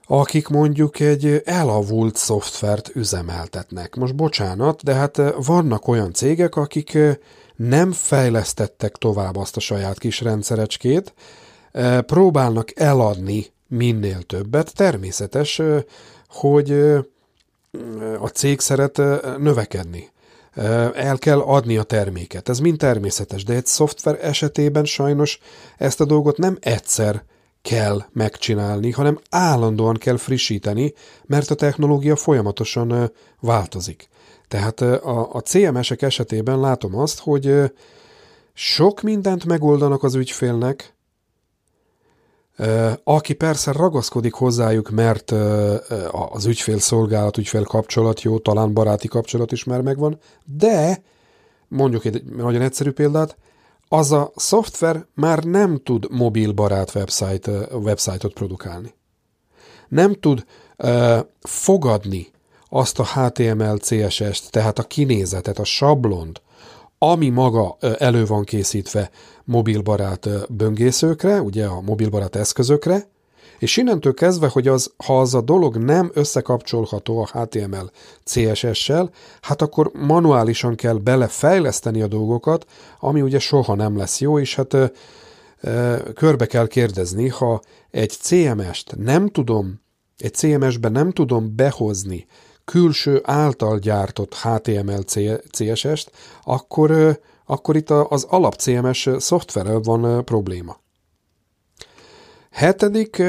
akik 0.06 0.48
mondjuk 0.48 1.00
egy 1.00 1.42
elavult 1.44 2.16
szoftvert 2.16 2.90
üzemeltetnek. 2.94 3.94
Most 3.94 4.14
bocsánat, 4.14 4.82
de 4.82 4.94
hát 4.94 5.22
vannak 5.44 5.88
olyan 5.88 6.12
cégek, 6.12 6.56
akik 6.56 6.98
nem 7.56 7.92
fejlesztettek 7.92 8.96
tovább 8.96 9.36
azt 9.36 9.56
a 9.56 9.60
saját 9.60 9.98
kis 9.98 10.20
rendszerecskét, 10.20 11.14
próbálnak 12.06 12.80
eladni 12.80 13.53
minél 13.68 14.22
többet. 14.22 14.74
Természetes, 14.74 15.60
hogy 16.28 16.70
a 18.20 18.28
cég 18.28 18.60
szeret 18.60 18.96
növekedni. 19.38 20.12
El 20.94 21.18
kell 21.18 21.40
adni 21.40 21.76
a 21.76 21.82
terméket. 21.82 22.48
Ez 22.48 22.58
mind 22.58 22.78
természetes, 22.78 23.44
de 23.44 23.54
egy 23.54 23.66
szoftver 23.66 24.18
esetében 24.22 24.84
sajnos 24.84 25.38
ezt 25.76 26.00
a 26.00 26.04
dolgot 26.04 26.36
nem 26.36 26.56
egyszer 26.60 27.24
kell 27.62 28.04
megcsinálni, 28.12 28.90
hanem 28.90 29.20
állandóan 29.30 29.94
kell 29.94 30.16
frissíteni, 30.16 30.92
mert 31.26 31.50
a 31.50 31.54
technológia 31.54 32.16
folyamatosan 32.16 33.12
változik. 33.40 34.08
Tehát 34.48 34.80
a, 34.80 35.32
a 35.32 35.40
CMS-ek 35.40 36.02
esetében 36.02 36.60
látom 36.60 36.98
azt, 36.98 37.20
hogy 37.20 37.72
sok 38.54 39.00
mindent 39.00 39.44
megoldanak 39.44 40.02
az 40.02 40.14
ügyfélnek, 40.14 40.93
aki 43.04 43.32
persze 43.32 43.72
ragaszkodik 43.72 44.32
hozzájuk, 44.32 44.90
mert 44.90 45.30
az 46.10 46.46
ügyfél 46.46 46.78
szolgálat, 46.78 47.36
ügyfél 47.38 47.64
kapcsolat 47.64 48.22
jó, 48.22 48.38
talán 48.38 48.72
baráti 48.72 49.08
kapcsolat 49.08 49.52
is 49.52 49.64
már 49.64 49.80
megvan, 49.80 50.18
de 50.44 51.02
mondjuk 51.68 52.04
egy 52.04 52.24
nagyon 52.24 52.62
egyszerű 52.62 52.90
példát, 52.90 53.36
az 53.88 54.12
a 54.12 54.32
szoftver 54.36 55.06
már 55.14 55.44
nem 55.44 55.80
tud 55.84 56.06
mobilbarát 56.10 56.94
website, 56.94 57.50
website-ot 57.72 58.32
produkálni. 58.32 58.94
Nem 59.88 60.14
tud 60.14 60.44
uh, 60.78 61.18
fogadni 61.40 62.26
azt 62.68 62.98
a 62.98 63.04
HTML, 63.04 63.78
CSS-t, 63.78 64.50
tehát 64.50 64.78
a 64.78 64.82
kinézetet, 64.82 65.58
a 65.58 65.64
sablont, 65.64 66.42
ami 66.98 67.28
maga 67.28 67.76
elő 67.98 68.24
van 68.26 68.44
készítve 68.44 69.10
mobilbarát 69.44 70.28
böngészőkre, 70.52 71.40
ugye 71.40 71.66
a 71.66 71.80
mobilbarát 71.80 72.36
eszközökre, 72.36 73.12
és 73.58 73.76
innentől 73.76 74.14
kezdve, 74.14 74.48
hogy 74.48 74.68
az, 74.68 74.92
ha 75.04 75.20
az 75.20 75.34
a 75.34 75.40
dolog 75.40 75.76
nem 75.76 76.10
összekapcsolható 76.14 77.18
a 77.18 77.38
HTML 77.38 77.90
CSS-sel, 78.24 79.10
hát 79.40 79.62
akkor 79.62 79.90
manuálisan 79.92 80.74
kell 80.74 80.94
belefejleszteni 80.94 82.02
a 82.02 82.06
dolgokat, 82.06 82.66
ami 83.00 83.20
ugye 83.20 83.38
soha 83.38 83.74
nem 83.74 83.96
lesz 83.96 84.20
jó, 84.20 84.38
és 84.38 84.54
hát 84.54 84.72
ö, 84.72 84.84
ö, 85.60 85.96
körbe 86.14 86.46
kell 86.46 86.66
kérdezni, 86.66 87.28
ha 87.28 87.60
egy 87.90 88.10
CMS-t 88.10 88.96
nem 88.96 89.28
tudom, 89.28 89.80
egy 90.16 90.34
CMS-be 90.34 90.88
nem 90.88 91.10
tudom 91.10 91.56
behozni 91.56 92.26
külső 92.64 93.20
által 93.22 93.78
gyártott 93.78 94.34
HTML 94.34 95.02
CSS-t, 95.50 96.10
akkor, 96.44 97.20
akkor 97.46 97.76
itt 97.76 97.90
az 97.90 98.24
alap 98.24 98.54
CMS 98.54 99.08
szoftverrel 99.18 99.80
van 99.80 100.24
probléma. 100.24 100.76
Hetedik, 102.50 103.22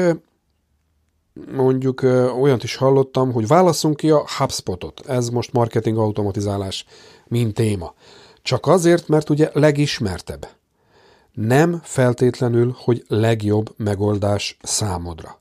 mondjuk 1.52 2.02
olyant 2.40 2.62
is 2.62 2.76
hallottam, 2.76 3.32
hogy 3.32 3.46
válaszunk 3.46 3.96
ki 3.96 4.10
a 4.10 4.26
HubSpotot. 4.38 5.00
Ez 5.06 5.28
most 5.28 5.52
marketing 5.52 5.98
automatizálás, 5.98 6.84
mint 7.26 7.54
téma. 7.54 7.94
Csak 8.42 8.66
azért, 8.66 9.08
mert 9.08 9.30
ugye 9.30 9.50
legismertebb. 9.52 10.48
Nem 11.32 11.80
feltétlenül, 11.82 12.76
hogy 12.78 13.04
legjobb 13.08 13.74
megoldás 13.76 14.56
számodra 14.62 15.40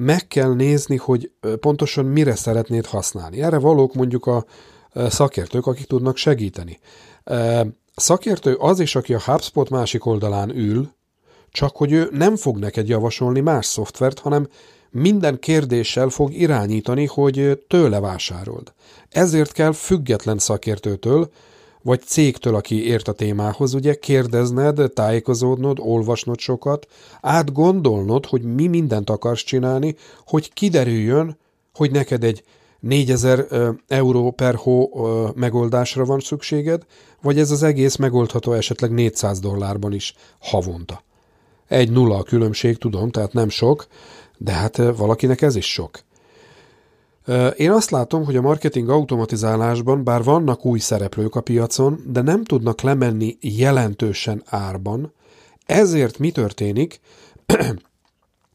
meg 0.00 0.26
kell 0.26 0.54
nézni, 0.54 0.96
hogy 0.96 1.30
pontosan 1.60 2.04
mire 2.04 2.34
szeretnéd 2.34 2.86
használni. 2.86 3.42
Erre 3.42 3.58
valók 3.58 3.94
mondjuk 3.94 4.26
a 4.26 4.44
szakértők, 5.08 5.66
akik 5.66 5.86
tudnak 5.86 6.16
segíteni. 6.16 6.78
Szakértő 7.96 8.54
az 8.54 8.80
is, 8.80 8.94
aki 8.94 9.14
a 9.14 9.20
HubSpot 9.24 9.70
másik 9.70 10.06
oldalán 10.06 10.56
ül, 10.56 10.92
csak 11.50 11.76
hogy 11.76 11.92
ő 11.92 12.08
nem 12.12 12.36
fog 12.36 12.58
neked 12.58 12.88
javasolni 12.88 13.40
más 13.40 13.66
szoftvert, 13.66 14.18
hanem 14.18 14.48
minden 14.90 15.38
kérdéssel 15.38 16.08
fog 16.08 16.32
irányítani, 16.32 17.06
hogy 17.06 17.64
tőle 17.68 18.00
vásárold. 18.00 18.72
Ezért 19.08 19.52
kell 19.52 19.72
független 19.72 20.38
szakértőtől, 20.38 21.30
vagy 21.82 22.02
cégtől, 22.02 22.54
aki 22.54 22.86
ért 22.86 23.08
a 23.08 23.12
témához, 23.12 23.74
ugye 23.74 23.94
kérdezned, 23.94 24.92
tájékozódnod, 24.94 25.78
olvasnod 25.80 26.38
sokat, 26.38 26.86
átgondolnod, 27.20 28.26
hogy 28.26 28.42
mi 28.42 28.66
mindent 28.66 29.10
akarsz 29.10 29.42
csinálni, 29.42 29.96
hogy 30.26 30.52
kiderüljön, 30.52 31.38
hogy 31.74 31.90
neked 31.90 32.24
egy 32.24 32.44
4000 32.80 33.46
euró 33.88 34.30
per 34.30 34.54
hó 34.54 34.90
megoldásra 35.34 36.04
van 36.04 36.20
szükséged, 36.20 36.82
vagy 37.22 37.38
ez 37.38 37.50
az 37.50 37.62
egész 37.62 37.96
megoldható 37.96 38.52
esetleg 38.52 38.90
400 38.90 39.40
dollárban 39.40 39.92
is 39.92 40.14
havonta. 40.38 41.02
Egy 41.68 41.90
nulla 41.90 42.16
a 42.16 42.22
különbség, 42.22 42.76
tudom, 42.76 43.10
tehát 43.10 43.32
nem 43.32 43.48
sok, 43.48 43.86
de 44.36 44.52
hát 44.52 44.76
valakinek 44.76 45.42
ez 45.42 45.56
is 45.56 45.72
sok. 45.72 46.00
Én 47.56 47.70
azt 47.70 47.90
látom, 47.90 48.24
hogy 48.24 48.36
a 48.36 48.40
marketing 48.40 48.88
automatizálásban, 48.88 50.04
bár 50.04 50.22
vannak 50.22 50.64
új 50.64 50.78
szereplők 50.78 51.34
a 51.34 51.40
piacon, 51.40 52.00
de 52.06 52.20
nem 52.20 52.44
tudnak 52.44 52.80
lemenni 52.80 53.36
jelentősen 53.40 54.42
árban, 54.46 55.12
ezért 55.66 56.18
mi 56.18 56.30
történik? 56.30 57.00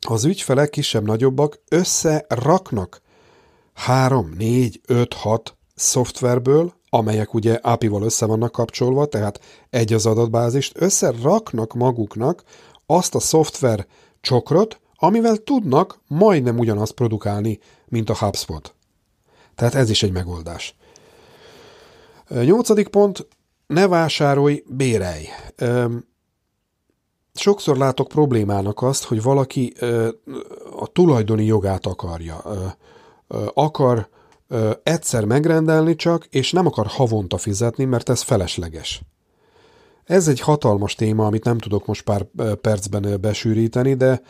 Az 0.07 0.25
ügyfelek 0.25 0.69
kisebb-nagyobbak 0.69 1.59
összeraknak 1.69 3.01
3, 3.73 4.33
4, 4.37 4.81
5, 4.87 5.13
6 5.13 5.57
szoftverből, 5.75 6.73
amelyek 6.89 7.33
ugye 7.33 7.53
API-val 7.53 8.03
össze 8.03 8.25
vannak 8.25 8.51
kapcsolva, 8.51 9.05
tehát 9.05 9.39
egy 9.69 9.93
az 9.93 10.05
adatbázist, 10.05 10.73
összeraknak 10.75 11.73
maguknak 11.73 12.43
azt 12.85 13.15
a 13.15 13.19
szoftver 13.19 13.87
csokrot, 14.21 14.79
amivel 14.95 15.37
tudnak 15.37 15.99
majdnem 16.07 16.59
ugyanazt 16.59 16.93
produkálni, 16.93 17.59
mint 17.93 18.09
a 18.09 18.15
HubSpot. 18.15 18.73
Tehát 19.55 19.75
ez 19.75 19.89
is 19.89 20.03
egy 20.03 20.11
megoldás. 20.11 20.75
Nyolcadik 22.29 22.87
pont, 22.87 23.27
ne 23.67 23.87
vásárolj, 23.87 24.63
bérelj. 24.67 25.27
Sokszor 27.33 27.77
látok 27.77 28.07
problémának 28.07 28.81
azt, 28.81 29.03
hogy 29.03 29.21
valaki 29.21 29.73
a 30.79 30.87
tulajdoni 30.87 31.45
jogát 31.45 31.85
akarja. 31.85 32.43
Akar 33.53 34.09
egyszer 34.83 35.25
megrendelni 35.25 35.95
csak, 35.95 36.25
és 36.25 36.51
nem 36.51 36.65
akar 36.65 36.85
havonta 36.87 37.37
fizetni, 37.37 37.85
mert 37.85 38.09
ez 38.09 38.21
felesleges. 38.21 39.01
Ez 40.03 40.27
egy 40.27 40.39
hatalmas 40.39 40.95
téma, 40.95 41.25
amit 41.25 41.43
nem 41.43 41.57
tudok 41.57 41.85
most 41.85 42.03
pár 42.03 42.25
percben 42.61 43.21
besűríteni, 43.21 43.93
de 43.93 44.21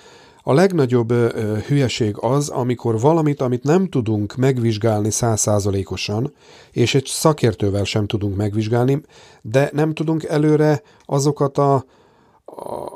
a 0.44 0.54
legnagyobb 0.54 1.12
ö, 1.12 1.58
hülyeség 1.68 2.16
az, 2.20 2.50
amikor 2.50 3.00
valamit, 3.00 3.42
amit 3.42 3.64
nem 3.64 3.90
tudunk 3.90 4.36
megvizsgálni 4.36 5.12
százszázalékosan, 5.12 6.34
és 6.72 6.96
egy 6.96 7.06
szakértővel 7.06 7.84
sem 7.84 8.08
tudunk 8.08 8.36
megvizsgálni, 8.36 9.02
de 9.42 9.70
nem 9.74 9.94
tudunk 9.94 10.24
előre 10.24 10.82
azokat 11.06 11.58
a, 11.58 11.86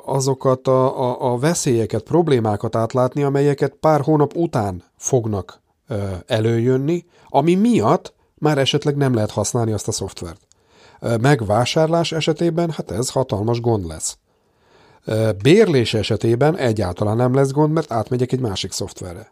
azokat 0.06 0.68
a, 0.68 1.02
a, 1.02 1.32
a 1.32 1.38
veszélyeket, 1.38 2.04
problémákat 2.04 2.76
átlátni, 2.76 3.24
amelyeket 3.24 3.74
pár 3.80 4.02
hónap 4.02 4.36
után 4.36 4.84
fognak 4.98 5.62
ö, 5.88 5.96
előjönni, 6.26 7.06
ami 7.28 7.56
miatt 7.56 8.14
már 8.36 8.58
esetleg 8.58 8.96
nem 8.96 9.14
lehet 9.14 9.32
használni 9.32 9.72
azt 9.72 9.88
a 9.88 9.92
szoftvert. 9.92 10.48
Megvásárlás 11.22 12.12
esetében 12.12 12.70
hát 12.70 12.92
ez 12.92 13.10
hatalmas 13.10 13.62
gond 13.62 13.86
lesz. 13.86 14.18
Bérlés 15.42 15.94
esetében 15.94 16.58
egyáltalán 16.58 17.16
nem 17.16 17.34
lesz 17.34 17.52
gond, 17.52 17.74
mert 17.74 17.92
átmegyek 17.92 18.32
egy 18.32 18.40
másik 18.40 18.72
szoftverre. 18.72 19.32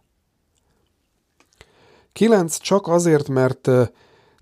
9 2.14 2.58
csak 2.58 2.88
azért, 2.88 3.28
mert 3.28 3.70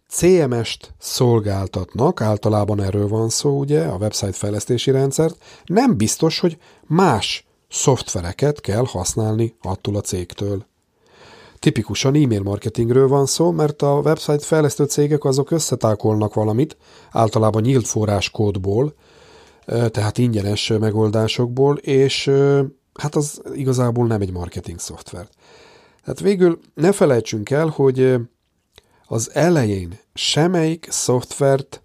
CMS-t 0.07 0.93
szolgáltatnak, 0.97 2.21
általában 2.21 2.81
erről 2.81 3.07
van 3.07 3.29
szó, 3.29 3.59
ugye, 3.59 3.85
a 3.85 3.95
website 3.95 4.31
fejlesztési 4.31 4.91
rendszert, 4.91 5.37
nem 5.65 5.97
biztos, 5.97 6.39
hogy 6.39 6.57
más 6.87 7.47
szoftvereket 7.69 8.61
kell 8.61 8.85
használni 8.85 9.55
attól 9.61 9.95
a 9.95 10.01
cégtől. 10.01 10.65
Tipikusan 11.59 12.15
e-mail 12.15 12.41
marketingről 12.41 13.07
van 13.07 13.25
szó, 13.25 13.51
mert 13.51 13.81
a 13.81 14.01
website 14.03 14.39
fejlesztő 14.39 14.83
cégek 14.83 15.23
azok 15.23 15.51
összetákolnak 15.51 16.33
valamit, 16.33 16.77
általában 17.11 17.61
nyílt 17.61 17.87
forráskódból, 17.87 18.93
tehát 19.65 20.17
ingyenes 20.17 20.67
megoldásokból, 20.79 21.77
és 21.77 22.31
hát 22.93 23.15
az 23.15 23.41
igazából 23.53 24.07
nem 24.07 24.21
egy 24.21 24.31
marketing 24.31 24.79
szoftver. 24.79 25.27
Tehát 26.03 26.19
végül 26.19 26.59
ne 26.73 26.91
felejtsünk 26.91 27.49
el, 27.49 27.67
hogy 27.67 28.15
az 29.05 29.31
elején 29.33 29.99
semmelyik 30.13 30.87
szoftvert 30.89 31.81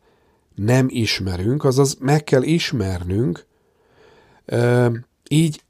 nem 0.54 0.86
ismerünk, 0.90 1.64
azaz 1.64 1.96
meg 2.00 2.24
kell 2.24 2.42
ismernünk, 2.42 3.46
így 5.28 5.62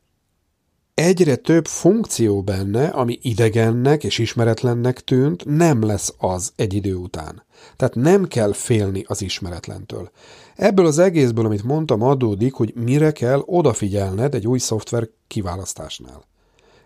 egyre 0.98 1.36
több 1.36 1.66
funkció 1.66 2.42
benne, 2.42 2.86
ami 2.86 3.18
idegennek 3.22 4.04
és 4.04 4.18
ismeretlennek 4.18 5.00
tűnt, 5.00 5.44
nem 5.44 5.84
lesz 5.84 6.14
az 6.18 6.52
egy 6.56 6.74
idő 6.74 6.94
után. 6.94 7.44
Tehát 7.76 7.94
nem 7.94 8.24
kell 8.24 8.52
félni 8.52 9.04
az 9.06 9.22
ismeretlentől. 9.22 10.10
Ebből 10.56 10.86
az 10.86 10.98
egészből, 10.98 11.44
amit 11.44 11.62
mondtam, 11.62 12.02
adódik, 12.02 12.54
hogy 12.54 12.72
mire 12.74 13.12
kell 13.12 13.42
odafigyelned 13.44 14.34
egy 14.34 14.46
új 14.46 14.58
szoftver 14.58 15.08
kiválasztásnál. 15.26 16.24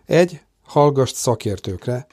Egy, 0.05 0.41
hallgass 0.63 1.11
szakértőkre, 1.11 2.07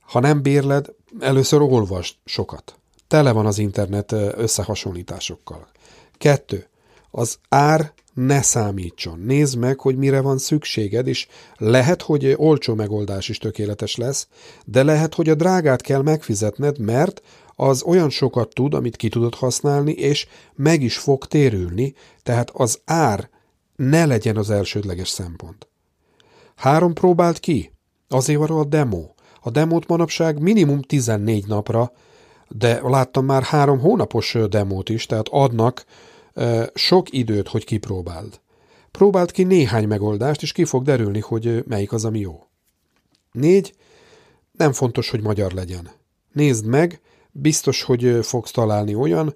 ha 0.00 0.20
nem 0.20 0.42
bérled, 0.42 0.86
először 1.20 1.60
olvasd 1.60 2.14
sokat. 2.24 2.78
Tele 3.08 3.32
van 3.32 3.46
az 3.46 3.58
internet 3.58 4.12
összehasonlításokkal. 4.12 5.68
Kettő, 6.18 6.68
Az 7.18 7.38
ár 7.48 7.92
ne 8.14 8.42
számítson. 8.42 9.18
Nézd 9.18 9.58
meg, 9.58 9.80
hogy 9.80 9.96
mire 9.96 10.20
van 10.20 10.38
szükséged, 10.38 11.06
és 11.06 11.26
lehet, 11.56 12.02
hogy 12.02 12.34
olcsó 12.36 12.74
megoldás 12.74 13.28
is 13.28 13.38
tökéletes 13.38 13.96
lesz, 13.96 14.28
de 14.64 14.82
lehet, 14.82 15.14
hogy 15.14 15.28
a 15.28 15.34
drágát 15.34 15.80
kell 15.80 16.02
megfizetned, 16.02 16.78
mert 16.78 17.22
az 17.54 17.82
olyan 17.82 18.10
sokat 18.10 18.54
tud, 18.54 18.74
amit 18.74 18.96
ki 18.96 19.08
tudod 19.08 19.34
használni, 19.34 19.92
és 19.92 20.26
meg 20.54 20.82
is 20.82 20.98
fog 20.98 21.26
térülni, 21.26 21.94
tehát 22.22 22.50
az 22.50 22.80
ár 22.84 23.30
ne 23.76 24.06
legyen 24.06 24.36
az 24.36 24.50
elsődleges 24.50 25.08
szempont. 25.08 25.68
Három 26.56 26.92
próbált 26.92 27.38
ki, 27.38 27.72
azért 28.08 28.38
van 28.38 28.58
a 28.58 28.64
demo. 28.64 29.04
A 29.40 29.50
demót 29.50 29.86
manapság 29.86 30.40
minimum 30.40 30.82
14 30.82 31.46
napra, 31.46 31.92
de 32.48 32.80
láttam 32.82 33.24
már 33.24 33.42
három 33.42 33.80
hónapos 33.80 34.36
demót 34.48 34.88
is, 34.88 35.06
tehát 35.06 35.28
adnak 35.28 35.84
sok 36.74 37.12
időt, 37.12 37.48
hogy 37.48 37.64
kipróbáld. 37.64 38.40
Próbáld 38.90 39.30
ki 39.30 39.42
néhány 39.42 39.86
megoldást, 39.86 40.42
és 40.42 40.52
ki 40.52 40.64
fog 40.64 40.84
derülni, 40.84 41.20
hogy 41.20 41.64
melyik 41.66 41.92
az, 41.92 42.04
ami 42.04 42.18
jó. 42.18 42.46
Négy, 43.32 43.74
nem 44.52 44.72
fontos, 44.72 45.10
hogy 45.10 45.22
magyar 45.22 45.52
legyen. 45.52 45.90
Nézd 46.32 46.66
meg, 46.66 47.00
biztos, 47.32 47.82
hogy 47.82 48.18
fogsz 48.22 48.50
találni 48.50 48.94
olyan 48.94 49.34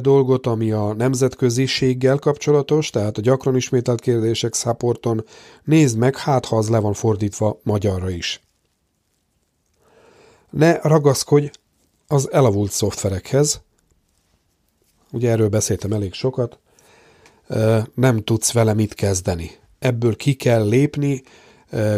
dolgot, 0.00 0.46
ami 0.46 0.70
a 0.70 0.92
nemzetköziséggel 0.92 2.18
kapcsolatos, 2.18 2.90
tehát 2.90 3.18
a 3.18 3.20
gyakran 3.20 3.56
ismételt 3.56 4.00
kérdések 4.00 4.54
supporton. 4.54 5.24
Nézd 5.64 5.98
meg, 5.98 6.16
hát 6.16 6.46
ha 6.46 6.56
az 6.56 6.68
le 6.68 6.78
van 6.78 6.92
fordítva 6.92 7.58
magyarra 7.62 8.10
is. 8.10 8.40
Ne 10.50 10.80
ragaszkodj 10.80 11.50
az 12.06 12.32
elavult 12.32 12.70
szoftverekhez, 12.70 13.60
ugye 15.12 15.30
erről 15.30 15.48
beszéltem 15.48 15.92
elég 15.92 16.12
sokat, 16.12 16.58
nem 17.94 18.24
tudsz 18.24 18.52
vele 18.52 18.74
mit 18.74 18.94
kezdeni. 18.94 19.50
Ebből 19.78 20.16
ki 20.16 20.34
kell 20.34 20.68
lépni, 20.68 21.22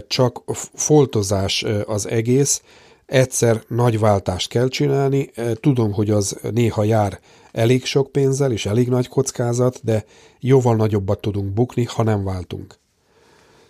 csak 0.07 0.43
foltozás 0.75 1.65
az 1.87 2.09
egész, 2.09 2.63
egyszer 3.07 3.63
nagy 3.69 3.99
váltást 3.99 4.49
kell 4.49 4.69
csinálni, 4.69 5.31
tudom, 5.61 5.93
hogy 5.93 6.11
az 6.11 6.39
néha 6.51 6.85
jár 6.85 7.21
elég 7.53 7.85
sok 7.85 8.13
pénzzel 8.13 8.53
és 8.53 8.67
elég 8.67 8.89
nagy 8.89 9.09
kockázat, 9.09 9.81
de 9.85 10.05
jóval 10.41 10.77
nagyobbat 10.77 11.21
tudunk 11.21 11.53
bukni, 11.53 11.85
ha 11.85 12.03
nem 12.03 12.25
váltunk. 12.25 12.79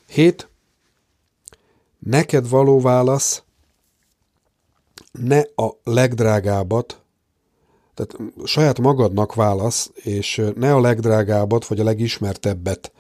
7. 0.08 0.48
Neked 1.98 2.48
való 2.48 2.80
válasz 2.80 3.42
ne 5.12 5.40
a 5.54 5.70
legdrágábbat, 5.84 7.02
tehát 7.98 8.32
saját 8.44 8.78
magadnak 8.78 9.34
válasz, 9.34 9.90
és 9.94 10.42
ne 10.54 10.74
a 10.74 10.80
legdrágábbat 10.80 11.66
vagy 11.66 11.80
a 11.80 11.84
legismertebbet 11.84 12.92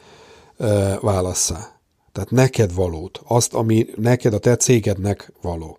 e, 0.58 0.98
válasszá. 1.00 1.78
Tehát 2.12 2.30
neked 2.30 2.74
valót, 2.74 3.20
azt, 3.24 3.54
ami 3.54 3.86
neked 3.96 4.34
a 4.34 4.38
te 4.38 4.56
cégednek 4.56 5.32
való. 5.42 5.78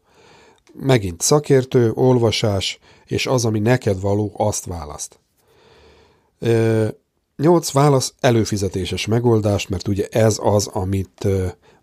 Megint 0.74 1.22
szakértő, 1.22 1.92
olvasás, 1.92 2.80
és 3.06 3.28
az, 3.28 3.46
ami 3.46 3.60
neked 3.60 4.00
való, 4.00 4.34
azt 4.38 4.66
választ. 4.66 5.20
Nyolc 7.38 7.72
válasz 7.72 8.14
előfizetéses 8.20 9.06
megoldás, 9.06 9.68
mert 9.68 9.88
ugye 9.88 10.08
ez 10.12 10.40
az, 10.42 10.68
amit 10.68 11.28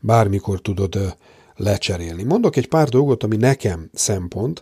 bármikor 0.01 0.61
tudod 0.61 1.16
lecserélni. 1.57 2.22
Mondok 2.22 2.57
egy 2.57 2.68
pár 2.68 2.88
dolgot, 2.88 3.22
ami 3.22 3.37
nekem 3.37 3.90
szempont, 3.94 4.61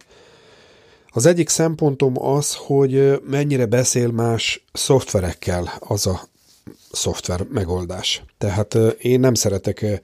az 1.17 1.27
egyik 1.27 1.49
szempontom 1.49 2.23
az, 2.23 2.55
hogy 2.55 3.21
mennyire 3.27 3.67
beszél 3.67 4.11
más 4.11 4.65
szoftverekkel 4.73 5.73
az 5.79 6.07
a 6.07 6.21
szoftver 6.93 7.47
megoldás. 7.51 8.25
Tehát 8.39 8.75
én 8.99 9.21
nem 9.21 9.35
szeretek 9.35 10.03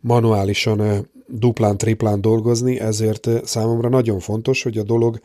manuálisan 0.00 1.08
duplán, 1.26 1.78
triplán 1.78 2.20
dolgozni, 2.20 2.80
ezért 2.80 3.28
számomra 3.46 3.88
nagyon 3.88 4.18
fontos, 4.18 4.62
hogy 4.62 4.78
a 4.78 4.82
dolog, 4.82 5.20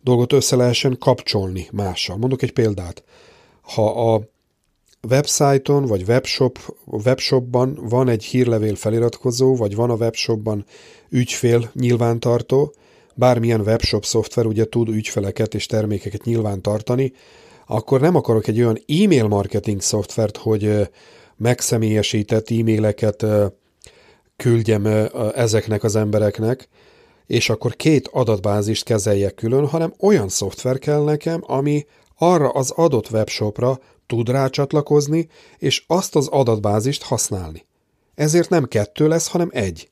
dolgot 0.00 0.32
össze 0.32 0.56
lehessen 0.56 0.96
kapcsolni 0.98 1.68
mással. 1.72 2.16
Mondok 2.16 2.42
egy 2.42 2.52
példát. 2.52 3.02
Ha 3.60 4.14
a 4.14 4.22
websájton 5.08 5.84
vagy 5.84 6.04
webshop, 6.08 6.58
webshopban 6.84 7.78
van 7.82 8.08
egy 8.08 8.24
hírlevél 8.24 8.74
feliratkozó, 8.74 9.56
vagy 9.56 9.74
van 9.74 9.90
a 9.90 9.94
webshopban 9.94 10.64
ügyfél 11.08 11.70
nyilvántartó, 11.74 12.74
bármilyen 13.14 13.60
webshop 13.60 14.04
szoftver 14.04 14.46
ugye 14.46 14.64
tud 14.64 14.88
ügyfeleket 14.88 15.54
és 15.54 15.66
termékeket 15.66 16.24
nyilván 16.24 16.62
tartani, 16.62 17.12
akkor 17.66 18.00
nem 18.00 18.16
akarok 18.16 18.46
egy 18.46 18.60
olyan 18.60 18.78
e-mail 18.86 19.28
marketing 19.28 19.80
szoftvert, 19.80 20.36
hogy 20.36 20.88
megszemélyesített 21.36 22.50
e-maileket 22.50 23.26
küldjem 24.36 24.86
ezeknek 25.34 25.84
az 25.84 25.96
embereknek, 25.96 26.68
és 27.26 27.50
akkor 27.50 27.76
két 27.76 28.08
adatbázist 28.12 28.84
kezeljek 28.84 29.34
külön, 29.34 29.66
hanem 29.66 29.94
olyan 29.98 30.28
szoftver 30.28 30.78
kell 30.78 31.02
nekem, 31.02 31.42
ami 31.46 31.84
arra 32.18 32.48
az 32.48 32.70
adott 32.70 33.10
webshopra 33.10 33.78
tud 34.06 34.28
rácsatlakozni, 34.28 35.28
és 35.58 35.84
azt 35.86 36.16
az 36.16 36.26
adatbázist 36.26 37.02
használni. 37.02 37.66
Ezért 38.14 38.48
nem 38.48 38.64
kettő 38.64 39.08
lesz, 39.08 39.28
hanem 39.28 39.48
egy. 39.52 39.88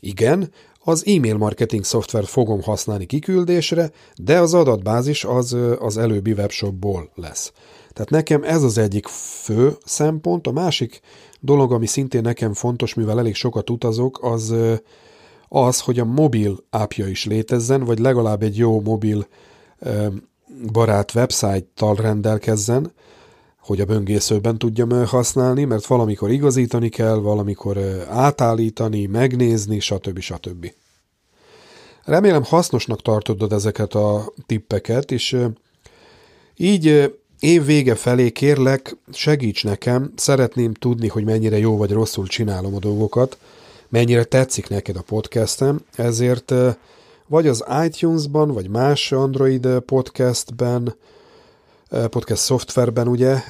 Igen, 0.00 0.52
az 0.84 1.06
e-mail 1.06 1.36
marketing 1.36 1.84
szoftvert 1.84 2.28
fogom 2.28 2.62
használni 2.62 3.06
kiküldésre, 3.06 3.90
de 4.16 4.38
az 4.38 4.54
adatbázis 4.54 5.24
az 5.24 5.56
az 5.78 5.96
előbbi 5.96 6.32
webshopból 6.32 7.10
lesz. 7.14 7.52
Tehát 7.92 8.10
nekem 8.10 8.42
ez 8.42 8.62
az 8.62 8.78
egyik 8.78 9.06
fő 9.42 9.76
szempont. 9.84 10.46
A 10.46 10.52
másik 10.52 11.00
dolog, 11.40 11.72
ami 11.72 11.86
szintén 11.86 12.22
nekem 12.22 12.52
fontos, 12.52 12.94
mivel 12.94 13.18
elég 13.18 13.34
sokat 13.34 13.70
utazok, 13.70 14.18
az 14.22 14.54
az, 15.48 15.80
hogy 15.80 15.98
a 15.98 16.04
mobil 16.04 16.56
appja 16.70 17.06
is 17.08 17.24
létezzen, 17.24 17.84
vagy 17.84 17.98
legalább 17.98 18.42
egy 18.42 18.56
jó 18.56 18.80
mobil 18.80 19.26
barát 20.72 21.14
website-tal 21.14 21.94
rendelkezzen, 21.94 22.92
hogy 23.60 23.80
a 23.80 23.84
böngészőben 23.84 24.58
tudjam 24.58 25.06
használni, 25.06 25.64
mert 25.64 25.86
valamikor 25.86 26.30
igazítani 26.30 26.88
kell, 26.88 27.16
valamikor 27.16 27.78
átállítani, 28.08 29.06
megnézni, 29.06 29.80
stb. 29.80 30.18
stb. 30.20 30.72
Remélem 32.04 32.44
hasznosnak 32.44 33.02
tartod 33.02 33.52
ezeket 33.52 33.94
a 33.94 34.32
tippeket, 34.46 35.10
és 35.10 35.36
így 36.56 37.14
év 37.40 37.64
vége 37.64 37.94
felé 37.94 38.30
kérlek, 38.30 38.96
segíts 39.12 39.64
nekem, 39.64 40.12
szeretném 40.16 40.74
tudni, 40.74 41.08
hogy 41.08 41.24
mennyire 41.24 41.58
jó 41.58 41.76
vagy 41.76 41.90
rosszul 41.90 42.26
csinálom 42.26 42.74
a 42.74 42.78
dolgokat, 42.78 43.38
mennyire 43.88 44.24
tetszik 44.24 44.68
neked 44.68 44.96
a 44.96 45.02
podcastem, 45.02 45.80
ezért 45.94 46.54
vagy 47.26 47.46
az 47.46 47.64
iTunes-ban, 47.84 48.52
vagy 48.52 48.68
más 48.68 49.12
Android 49.12 49.68
podcastben, 49.86 50.94
podcast 52.08 52.42
szoftverben 52.42 53.08
ugye 53.08 53.42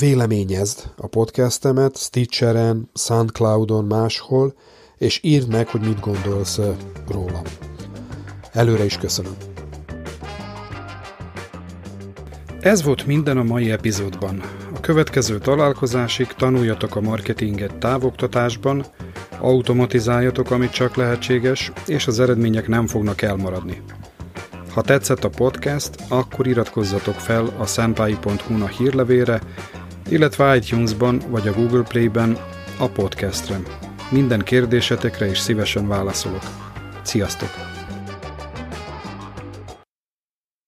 véleményezd 0.00 0.90
a 0.96 1.06
podcastemet 1.06 1.96
Stitcheren, 1.96 2.90
Soundcloudon, 2.94 3.84
máshol, 3.84 4.54
és 4.96 5.20
írd 5.22 5.48
meg, 5.48 5.68
hogy 5.68 5.80
mit 5.80 6.00
gondolsz 6.00 6.60
rólam. 7.08 7.42
Előre 8.52 8.84
is 8.84 8.98
köszönöm. 8.98 9.36
Ez 12.60 12.82
volt 12.82 13.06
minden 13.06 13.38
a 13.38 13.42
mai 13.42 13.70
epizódban. 13.70 14.42
A 14.74 14.80
következő 14.80 15.38
találkozásig 15.38 16.26
tanuljatok 16.26 16.96
a 16.96 17.00
marketinget 17.00 17.78
távoktatásban, 17.78 18.84
automatizáljatok, 19.38 20.50
amit 20.50 20.70
csak 20.70 20.96
lehetséges, 20.96 21.72
és 21.86 22.06
az 22.06 22.20
eredmények 22.20 22.68
nem 22.68 22.86
fognak 22.86 23.22
elmaradni. 23.22 23.82
Ha 24.74 24.82
tetszett 24.82 25.24
a 25.24 25.28
podcast, 25.28 25.90
akkor 26.08 26.46
iratkozzatok 26.46 27.14
fel 27.14 27.46
a 27.58 27.66
senpai.hu-na 27.66 28.66
hírlevére, 28.66 29.40
illetve 30.08 30.56
iTunes-ban 30.56 31.20
vagy 31.28 31.48
a 31.48 31.52
Google 31.52 31.82
Play-ben 31.82 32.38
a 32.78 32.88
podcastre. 32.88 33.60
Minden 34.10 34.40
kérdésetekre 34.40 35.26
is 35.30 35.38
szívesen 35.38 35.88
válaszolok. 35.88 36.42
Sziasztok! 37.02 37.69